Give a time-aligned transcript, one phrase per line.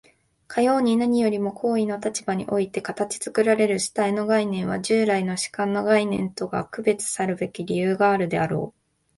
[0.47, 8.79] かように何よりも行為の立場において形作られる主体の概念は、従来の主観の概念とは区別さるべき理由があるであろう。